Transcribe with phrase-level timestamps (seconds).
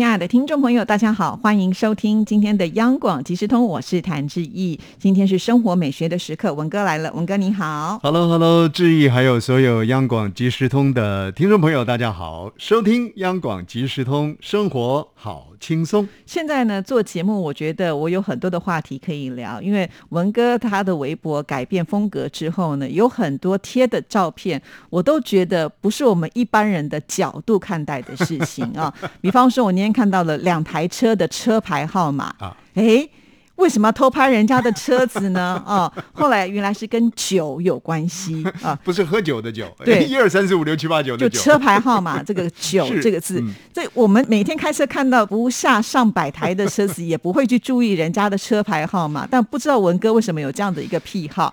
[0.00, 4.80] 亲爱的听众朋友，大家好，欢迎收听今天的央广即时通，我是谭志毅。
[4.98, 8.00] 今天是生活美学的时刻，文哥来了，文哥你好。
[8.02, 16.08] Hello，Hello，志毅，还有所有央广即时通的听众朋友，大家好，收听央广即时通，生活好轻松。
[16.24, 28.90] 现在呢，做节目，我觉得我有很多的话题可以聊，因为文哥他的微博改变风格之后呢，有很多贴的照片，我都觉得不是我们一般人的角度看待的事情啊。
[29.20, 33.08] 比方说，我那天看到了两台车的车牌号码啊，哎。
[33.56, 35.62] 为什么要偷拍人家的车子呢？
[35.68, 38.74] 哦，后来原来是跟酒有关系 啊。
[38.82, 49.28] 不是喝酒的酒，对一二三四五六七八九就的酒，车牌号码这个“酒”这个字嗯，这我们每天开车看到不下上百台的车子，也不会去注意人家的车牌号码。
[49.30, 51.52] 但不知道文哥为什么有这样的一个癖好？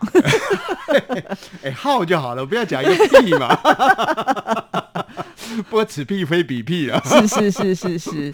[1.62, 3.54] 哎，号就好了，不要讲一个屁嘛。
[5.70, 7.02] 不过此屁非彼屁啊。
[7.06, 8.34] 是是是是是，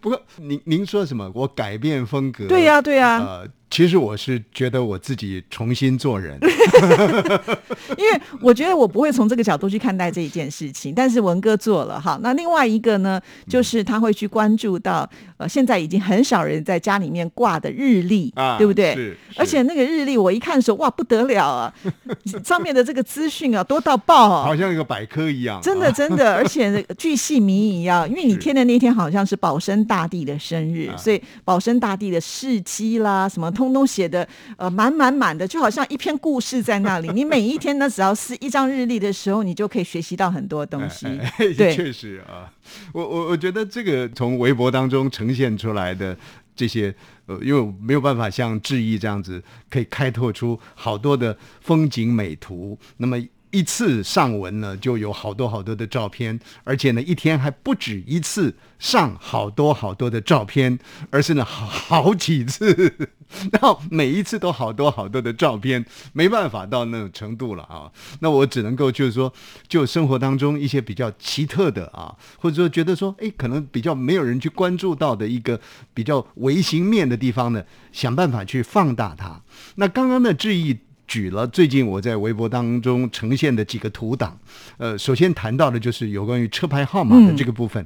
[0.00, 1.30] 不过您您说什么？
[1.34, 2.46] 我改变风格？
[2.46, 6.38] 对呀、对呀、呃，其实我是觉得我自己重新做人。
[7.96, 12.18] 因为我觉得我不会从这个角度去看待这一件事情，但是文哥做了哈。
[12.22, 18.94] 那另外一个呢，就是他会去关注到，呃，现在已经很少人在家里面挂的日历，啊对不对？
[18.94, 21.72] 是是而且那个日历我一看的时候，哇，不得了啊，
[22.44, 24.44] 上面的这个资讯啊多到爆啊！
[24.44, 37.08] 好像一个百科一样，真的啊真的，而且那个巨细靡遗啊， 因为你是贴的那天好像是保生大帝的生日，啊所以保生大帝的事迹啦，什么通通写的呃满满满的，就好像一篇故事在那里。
[37.14, 41.06] 你每一天呢，只要是一张日历的时候，你就可以学习到很多东西。
[41.06, 42.52] 哎哎对 确实啊，
[42.92, 46.14] 我我我觉得这个从微博当中呈现出来的
[46.54, 46.94] 这些，
[47.24, 53.16] 呃，因为我没有办法像志毅这样子，可以开拓出好多的风景美图，那么。
[53.56, 60.78] 一次上文呢，就有好多好多的照片，而且呢，一天还不止一次上好多好多的照片，
[61.10, 61.66] 而是呢好
[62.04, 62.92] 好几次，
[63.50, 67.90] 然后每一次都好多好多的照片，没办法到那种程度了啊。
[68.20, 69.32] 那我只能够就是说，
[69.66, 75.58] 就生活当中一些比较奇特的啊，或者说觉得说，哎，可能比较没有人去关注到的一个
[75.94, 79.40] 比较微型面的地方呢，想办法去放大它。
[79.76, 80.76] 那刚刚的质疑。
[81.06, 84.38] 举了最近我在微博当中呈现的几个图档，
[84.76, 87.84] 呃，首先谈到的就是有关于车牌号码的这个部分。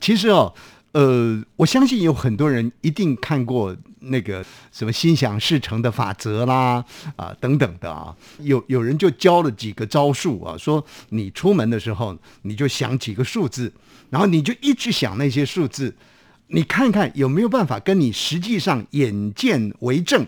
[0.00, 0.52] 其实哦，
[0.92, 6.84] 呃，我相信有很多人一定看过那个什么心想事成的法则啦，
[7.16, 13.72] 啊等等的啊，有有人就教了几个招数啊，说你出门的时候你就想几个数字，
[14.10, 15.94] 然后你就一直想那些数字，
[16.48, 20.26] 你看看有没有办法跟你实际上眼见为证。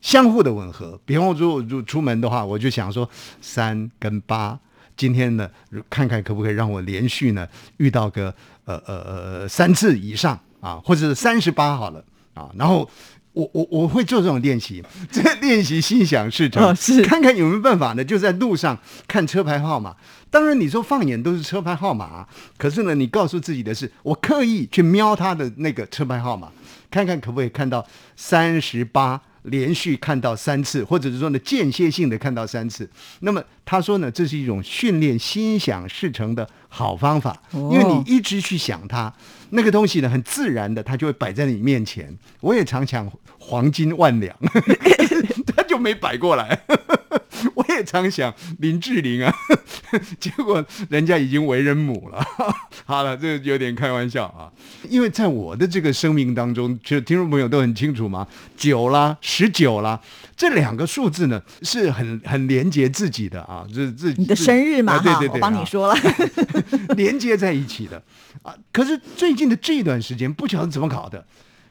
[0.00, 3.08] 相互的吻合，比方说，如出门的话，我就想说
[3.40, 4.58] 三跟八，
[4.96, 5.50] 今天呢，
[5.90, 7.46] 看看可不可以让我连续呢
[7.78, 8.32] 遇到个
[8.64, 12.04] 呃呃呃三次以上啊，或者是三十八好了
[12.34, 12.88] 啊，然后
[13.32, 18.78] 我我我会做这种练习， 这练习心想事成，哦是看看有没有办法呢，就在路上
[19.08, 19.96] 看车牌号码。
[20.30, 26.52] 当然，你说放眼都是车牌号码、啊，可是呢，你告诉自己的是，我刻意去瞄他的那个车牌号码，
[26.90, 27.84] 看看可不可以看到
[28.14, 29.20] 三十八。
[29.42, 32.88] 连续看到三次，或者是说呢间歇性的看到三次，
[33.20, 39.12] 那么他说呢，这是一种训练心想事成的好方法，哦因为你一直去想它，
[39.50, 42.16] 那个东西呢，很自然的，它就会摆在你面前。
[42.40, 44.36] 我也常想黄金万两，
[45.56, 46.60] 他就没摆过来。
[47.90, 49.34] 常想林志玲啊，
[50.20, 52.22] 结果人家已经为人母了。
[52.84, 54.52] 好了，这有点开玩笑啊，
[54.90, 59.98] 因为在我的这个生命当中，就听众朋友都很清楚嘛，九啦、十九啦，
[60.36, 65.94] 这两个数字呢是很很连接自己的啊，这自己你的生日嘛，啊对对对，我帮你啊说了。
[66.94, 68.02] 连接在一起的
[68.42, 68.54] 啊。
[68.70, 71.26] 可是最近的这一段时间，不晓得怎么搞的，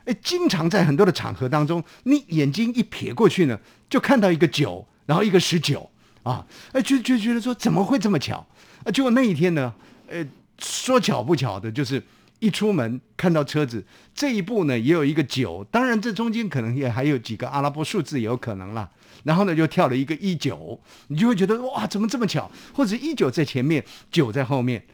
[0.05, 3.59] 哎，经常在很多的场合当中，你眼睛一瞥过去呢，
[3.89, 5.89] 就看到一个九，然后一个十九
[6.27, 8.45] 啊，哎，就就觉得说怎么会这么巧
[8.83, 8.91] 啊？
[8.91, 9.73] 结果那一天呢，
[10.07, 10.25] 呃，
[10.59, 12.03] 说巧不巧的，就是
[12.39, 18.89] 一出门看到车子这一步呢，也有一个九，当然这中间可能也还有几个阿拉伯数字也有可能啦。
[19.23, 22.49] 然后呢，就跳了一个一九，你就会觉得哇，怎么这么巧？
[22.73, 24.85] 或者一九在前面，九在后面。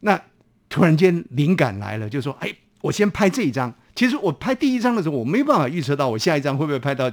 [0.00, 0.20] 那
[0.68, 7.10] 突然间灵感来了，就说：“哎，我先拍这一张。”其实我拍第一张的时候，我没办法预测到我下一张会不会拍到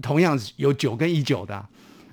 [0.00, 1.66] 同样有九跟一九的、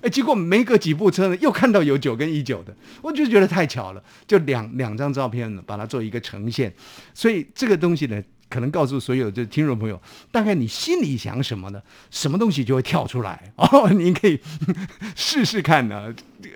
[0.04, 6.70] 哎，结果没隔几部车呢，又看到有九跟一九的，我就觉得太巧了，就两两张照片呢，把它做一个呈现。
[7.14, 9.98] 所以这个东西呢，可能告诉所有的听众朋友，
[10.30, 11.80] 大概你心里想什么呢？
[12.10, 14.38] 什么东西就会跳出来 哦，你可以
[15.16, 16.14] 试试看呢，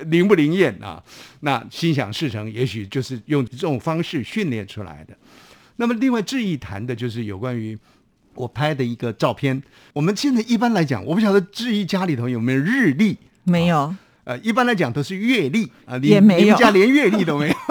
[0.08, 1.02] 灵不灵验啊？
[1.40, 5.16] 那心想事成，也许就是用这种方式训练出来的。
[5.76, 7.78] 那么，另外质疑谈的就是有关于
[8.34, 9.62] 我拍的一个照片。
[9.94, 13.16] 我们现在一般来讲，我不晓得质疑家里头有没有日历。
[13.44, 13.94] 没有，
[14.24, 17.54] 呃，一般来讲都是月历啊，也没有，你们家连月历都没有。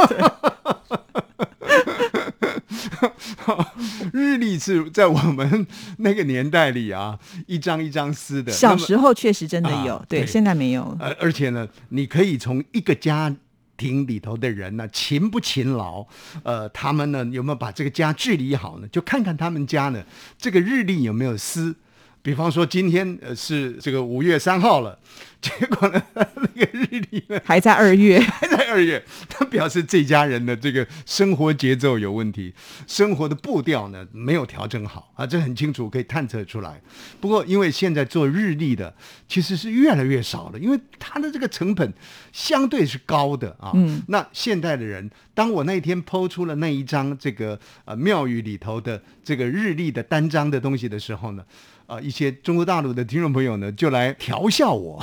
[4.12, 5.66] 日历是在我们
[5.98, 8.52] 那个年代里啊，一张一张撕的。
[8.52, 10.98] 小时候确实真的有，对，现在没有。
[11.00, 13.34] 呃，而且呢，你可以从一个家
[13.78, 16.06] 庭里头的人呢，勤不勤劳，
[16.44, 18.88] 呃，他们呢有没有把这个家治理好呢？
[18.88, 20.04] 就看看他们家呢，
[20.38, 21.76] 这个日历有没有撕。
[22.22, 25.00] 比方说，今天呃是这个五月三号了，
[25.40, 32.54] 结果呢，那个日历呢 还在二月，还在二月， 他表示这家人的这个生活节奏有问题，
[32.86, 36.82] 生活的步调呢没有调整好啊，这很清楚可以探测出来。
[37.22, 38.94] 不过，因为现在做日历的
[39.30, 41.94] 其实是越来越少了，因为它的这个成本
[42.34, 43.72] 相对是高的啊。
[43.76, 44.02] 嗯。
[44.10, 51.44] 那现代的人，当我那天抛出了那一张这个呃庙宇里头的这个日历的单张的东西的时候呢？
[51.88, 55.02] 啊，一些中国大陆的听众朋友呢，就来调笑我，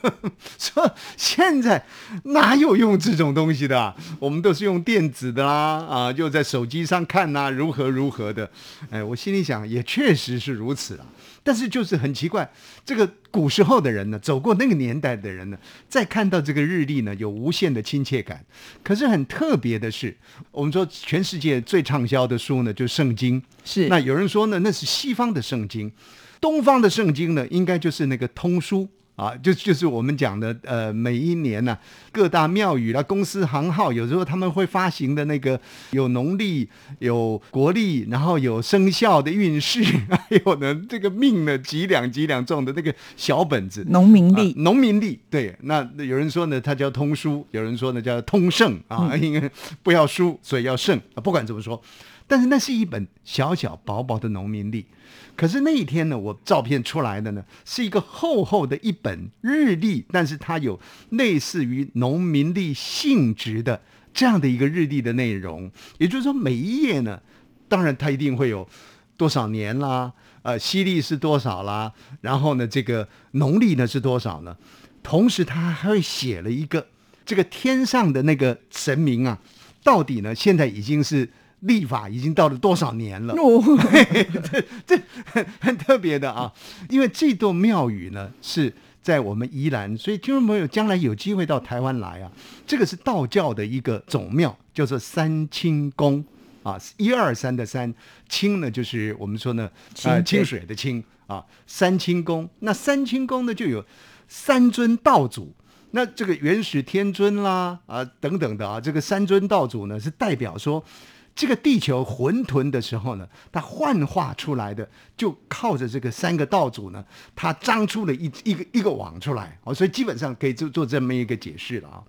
[0.58, 1.84] 说现在
[2.24, 3.94] 哪有用这种东西的？
[4.18, 8.50] 我们都是用电子的啦，啊，就在手机上看呐，如何如何的。
[8.90, 11.06] 哎，我心里想，也确实是如此啊。
[11.44, 12.50] 但是就是很奇怪，
[12.86, 18.42] 这个古时候的人呢，走过那个年代的人呢，再看到这个日历呢，有无限的亲切感。
[18.82, 20.16] 可是很特别的是，
[20.50, 23.42] 我们说全世界最畅销的书呢，就是圣经。
[23.66, 23.88] 是。
[23.88, 25.92] 那有人说呢，那是西方的圣经。
[26.42, 31.78] 东方的圣经呢，应该就是那个通书啊，就就是我们讲的，呃，每一年呢，
[32.10, 35.60] 各大庙宇啦、公司行号，有时候他们会发行的那个
[35.92, 36.68] 有农历、
[36.98, 49.50] 有国历，然后有生肖的运势， 还有呢这个命呢几两几两重的那个小本子，农民历，农民历，对，那有人说呢，它叫通书，有人说呢叫通胜啊，因为
[49.84, 51.80] 不要书，所以要胜啊，不管怎么说，
[52.26, 54.86] 但是那是一本小小薄薄的农民历。
[55.34, 60.78] 可是那一天呢，我照片出来的呢是一个厚厚的一本日历，但是它有
[61.10, 63.80] 类似于农民历性质的
[64.12, 65.70] 这样的一个日历的内容。
[65.98, 67.20] 也就是说，每一页呢，
[67.66, 68.68] 当然它一定会有
[69.16, 74.56] 多少年啦，呃，西历是多少啦，然后呢，这个农历呢是多少呢？
[75.02, 76.86] 同时，他还会写了一个
[77.24, 79.38] 这个天上的那个神明啊，
[79.82, 81.30] 到底呢现在已经是。
[81.62, 83.34] 立法已经到了多少年了？
[84.50, 86.52] 这这很 很特别的啊！
[86.88, 92.30] 因为这座庙宇呢是在我们宜兰，所以听众朋友将来有机会到台湾来啊，
[92.66, 96.24] 这个是道教的一个总庙，叫做三清宫
[96.64, 97.94] 啊，一二三的三
[98.28, 99.70] 清呢，就是我们说呢，
[100.02, 102.48] 呃，清水的清啊，三清宫。
[102.58, 103.84] 那三清宫呢就有
[104.26, 105.54] 三尊道祖，
[105.92, 110.84] 那这个元始天尊啦啊等等的啊，这个三尊道祖呢是代表说。
[111.34, 114.86] 这个地球混沌的时候呢，它幻化出来的
[115.16, 122.02] 就靠着这个三个道主呢，它张出了一一个一个网出来哦，所以基本上可以做做这么一个解释了啊。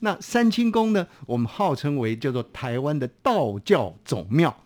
[0.00, 4.56] 那三清宫呢，我们号称为叫做台湾的道教总庙。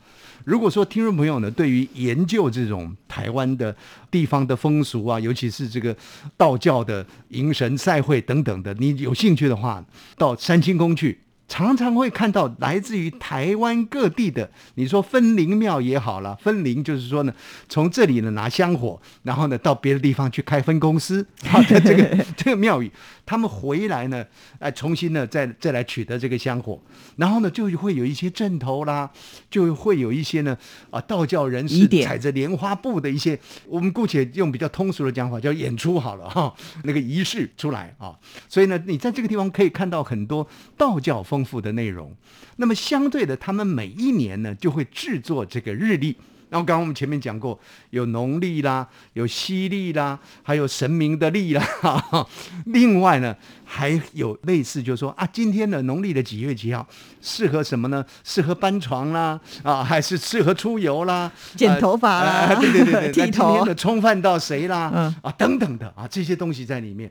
[0.44, 3.74] 如果说听众朋友呢，对于研究这种台湾的
[4.10, 5.94] 地方的风俗啊，尤其是这个
[6.36, 9.84] 道教的迎神赛会等等的，你有兴趣的话，
[10.16, 11.18] 到三清宫去。
[11.48, 17.32] 常常会看到来自于台湾各地的，你说分灵庙也好了，分灵就是说呢，
[17.68, 22.90] 从这里呢拿香火，然后呢到别的地方去开分公司，好 的这个这个庙宇。
[23.28, 24.24] 他们回来呢，
[24.60, 26.80] 哎，重新呢，再再来取得这个香火，
[27.16, 29.10] 然后呢，就会有一些阵头啦，
[29.50, 30.56] 就会有一些呢，
[30.90, 33.36] 啊，道教人士踩着莲花步的一些，
[33.66, 38.14] 我们姑且用比较通俗的讲法叫演出好了哈，那个仪式出来啊，
[38.48, 42.10] 所以呢，你在这个地方可以看到很多道教丰富的内容。
[42.56, 46.16] 那么相对的，他们每一年呢，就会制作这个日历。
[46.48, 47.58] 然后刚刚我们前面讲过，
[47.90, 51.62] 有农历啦，有西历啦，还有神明的历啦。
[52.66, 56.86] 另外呢，还有类似，就是说啊，今天的农历的几月几号
[57.20, 58.02] 适合什么呢？
[58.24, 61.30] 适合搬床啦，啊，还是适合出游啦？
[61.56, 63.12] 剪头发啦，对对对对。
[63.26, 65.12] 今天的冲犯到谁啦？
[65.20, 67.10] 啊，等等的啊，这些东西在里面。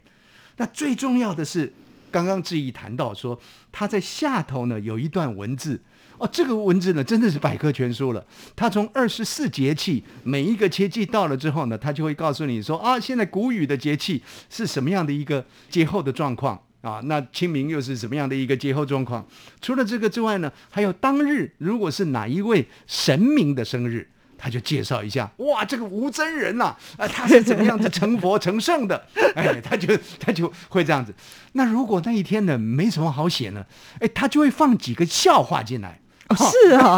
[0.58, 1.72] 那最重要的是。
[2.16, 3.38] 刚刚志毅谈到说，
[3.74, 5.82] 他在下头呢有一段文字。
[6.18, 8.26] 哦，这个文字呢，真的是百科全书了。
[8.56, 17.02] 他从二十四节气，每一个节气到了之后呢，他就会告诉你说啊，现在谷雨的节气是什么样的一个节后的状况啊？
[17.04, 19.28] 那清明又是什么样的一个节后状况？
[19.60, 25.30] 除了这个之外呢，还有当日如果是哪一位神明的生日，他就介绍一下。
[25.38, 29.06] 哇，这个吴真人呐， 啊，他是怎么样子成佛成圣的？
[29.36, 31.14] 哎，他就他就会这样子。
[31.54, 33.66] 那如果那一天呢，没什么好写呢，
[34.00, 36.02] 哎，他就会放几个笑话进来。
[36.36, 36.98] 是啊，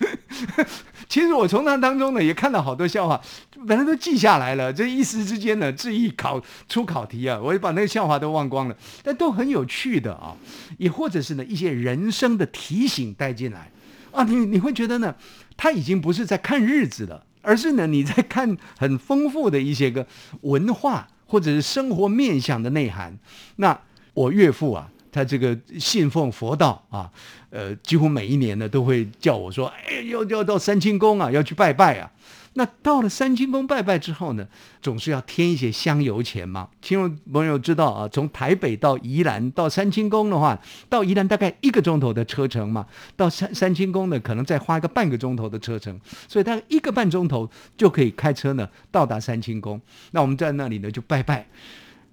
[1.08, 3.18] 其实我从那当中呢也看到好多笑话，
[3.66, 4.70] 本来都记下来了。
[4.70, 10.36] 这一时之间呢，质疑考出考题啊，我也把那个笑话都忘光了，但都很有趣的啊。
[10.76, 13.70] 也或者是呢一些人生的提醒带进来
[14.14, 15.14] 啊，你你会觉得呢，
[15.56, 20.06] 他已经不是在看日子了，而是呢你在看很丰富的一些个
[20.42, 23.18] 文化或者是生活面向的内涵。
[23.56, 23.78] 那
[24.14, 24.90] 我岳父啊。
[25.14, 27.08] 他这个信奉佛道啊，
[27.50, 32.10] 呃，几乎每一年呢都会叫我说：“哎，要要到三清宫啊，要去拜拜啊。”
[32.56, 34.46] 那到了三清宫拜拜之后呢，
[34.80, 36.68] 总是要添一些香油钱嘛。
[36.80, 42.84] 听众朋友知道啊，从台北到宜兰到三清宫的话，到宜兰大概一个钟头的车程嘛，
[43.16, 49.80] 到三三清宫呢，可能再花一个半个钟头的车程，所以大概一个半钟头就可以开车呢到达三清宫。
[50.10, 51.46] 那我们在那里呢就拜拜。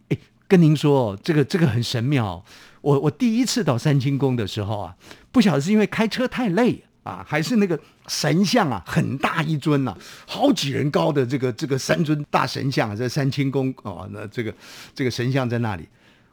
[0.10, 0.17] 哎，
[0.48, 2.43] 跟您说，这个这个很神妙。
[2.82, 4.96] 我我第一次到三清宫的时候啊，
[5.32, 9.96] 不晓得是因为开车太累啊，还是那个神像啊很大一尊呐，
[10.28, 14.54] 好几人高的这个这个三尊大神像在三清宫哦，那这个
[14.94, 15.88] 这个神像在那里，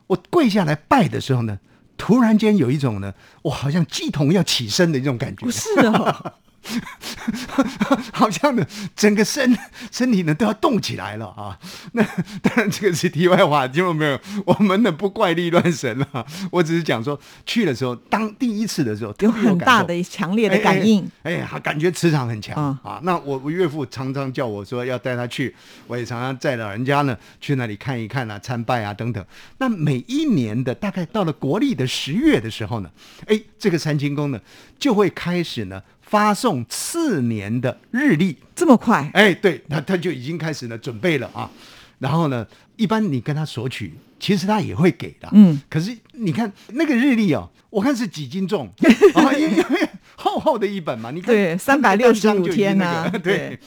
[0.06, 1.58] 我跪下来拜的时候呢，
[1.96, 5.44] 突然间有一种呢，我好像鸡同要起身的一种感觉。
[5.44, 6.34] 不是哦。
[8.12, 9.56] 好像呢，整个身
[9.90, 11.58] 身体呢都要动起来了啊！
[11.92, 12.02] 那
[12.42, 14.18] 当然这个是题外话，听到没有？
[14.44, 23.00] 我们呢不怪力乱神了，我只是讲说去的时候，当第一次的时候有很大的强烈的感应，哎，感觉磁场很强啊！
[23.02, 25.54] 那我我岳父常常叫我说要带他去，
[25.86, 29.24] 我也常常载老人家呢去那里看一看啊，参拜啊等等。
[29.58, 32.90] 那每一年的大概到了国历的十月的时候呢，
[33.26, 34.40] 哎，这个三清宫呢
[34.78, 35.82] 就会开始呢。
[36.08, 39.10] 发送次年的日历，这么快？
[39.14, 41.50] 哎，对，他他就已经开始呢准备了啊。
[41.98, 42.46] 然后呢，
[42.76, 45.28] 一般你跟他索取，其实他也会给的。
[45.32, 48.68] 嗯，可是你看那个日历哦，我看是几斤重
[49.14, 49.87] 啊， 因为
[50.18, 51.10] 厚厚的一本嘛。
[51.10, 53.58] 你看，对，三百六十五天呢，对，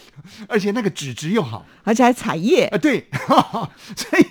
[0.48, 3.08] 而且那个纸质又好，而且还彩页啊，对，
[3.96, 4.26] 所以。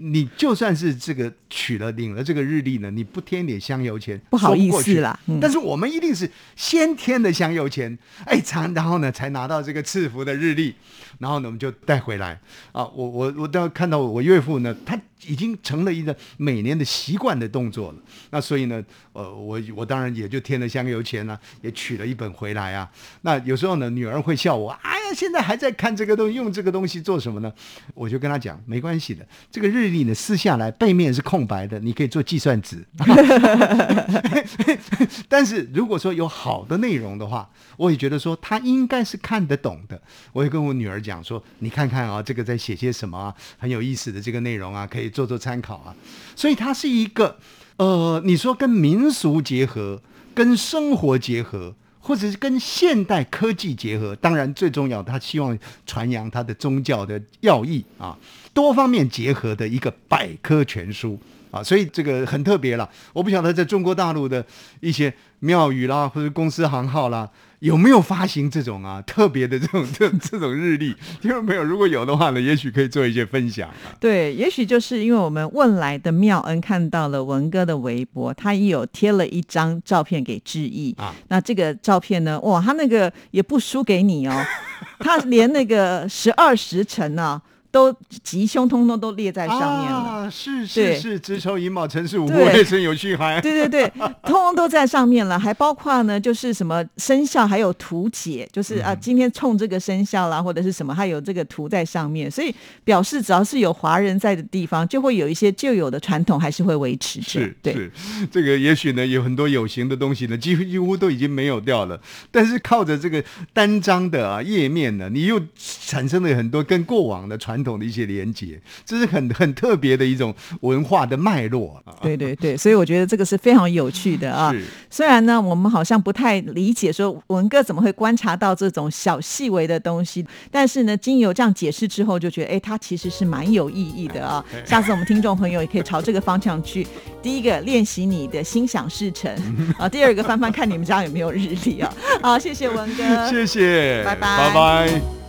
[0.00, 5.18] 你就算是这个取了领了这个日历呢，你不添点香油钱不好意思啦。
[5.40, 10.74] 但是我们一定是先添的香油钱，哎，才然后呢才拿到这个赐福的日历，
[11.18, 12.38] 然后呢我们就带回来
[12.72, 12.84] 啊。
[12.84, 15.00] 我我我都要看到我岳父呢，他。
[15.24, 17.98] 已经成了一个每年的习惯的动作了。
[18.30, 22.90] 那所以呢，呃，我我当然也就添了香油钱呢，也取了一本回来啊。
[23.22, 27.52] 那有时候呢，女儿会笑我，哎，现在还在看这个东西，用这个东西做什么呢？
[27.94, 32.84] 我就跟她讲，没关系的，这个日历呢撕下来，背面是空白的，你可以做计算纸。
[35.28, 40.00] 但是如果说有好的内容的话，我也觉得说他应该是看得懂的。
[40.32, 45.10] 我会跟我女儿讲说，你看看啊，这个在写些什么啊，很有意思的这个内容啊，可以。
[45.16, 45.96] 做做参考啊，
[46.34, 47.38] 所以它是一个，
[47.78, 50.02] 呃，你说跟民俗结合、
[50.34, 51.74] 跟生活结合，
[52.06, 58.16] 或者是跟现代科技结合，当然最重要，他希望传扬他的宗教的要义啊，
[58.54, 61.18] 多方面结合的一个百科全书。
[61.56, 62.88] 啊，所以这个很特别了。
[63.12, 64.44] 我不晓得在中国大陆的
[64.80, 67.28] 一些庙宇啦，或者公司行号啦。
[67.60, 70.94] 有没有发行这种啊特别的这种这这种日历？
[71.22, 73.70] 听众朋友，如果有的话呢，也许可以做一些分享。
[73.98, 81.14] 对，也许就是因为我们问来的妙恩看到了文哥的微博，他也有贴了一张照片给致意啊。
[81.28, 84.44] 那这个照片呢，哇，他那个也不输给你哦，
[85.00, 87.40] 他连那个十二时辰呢。
[87.76, 93.92] 都吉凶通通都列在上面了，是是是，子丑寅卯辰巳午未申酉戌亥，对对对，
[94.22, 107.40] 通通都在上面了，还包括呢，就是什么生肖，还有图解，就是啊，今天冲这个生肖啦，或者是什么，还有这个图在上面，所以表示只要是有华人在的地方，就会有一些旧有的传统还是会维持着。
[107.40, 107.90] 是，对，
[108.30, 115.38] 这个也许呢，有很多有形的东西呢，几乎几乎都已经没有掉了，但是靠着这个单张的啊页面呢，你又
[115.84, 117.65] 产生了很多跟过往的传。
[117.66, 121.82] 统的一些连结，这是很很特别的一种文化的脉络。
[122.00, 124.54] 对对对，所以我觉得这个是非常有趣的啊。
[124.88, 134.44] 虽然呢，我们好像不太理解说文哥怎么会观察到这种小细微的东西，但是呢，经由这样解释之后，就觉得哎，它其实是蛮有意义的啊。
[134.64, 136.86] 下次我们听众朋友也可以朝这个方向去，
[137.20, 139.30] 第一个练习你的心想事成
[139.78, 141.92] 啊，第二个翻翻看你们家有没有日历啊。
[142.22, 145.25] 好，谢谢文哥，谢谢，拜拜，拜拜。